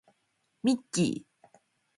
[0.63, 1.49] ミッキー